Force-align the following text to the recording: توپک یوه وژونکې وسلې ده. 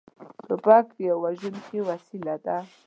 توپک 0.47 0.85
یوه 1.05 1.17
وژونکې 1.23 1.79
وسلې 1.87 2.35
ده. 2.45 2.57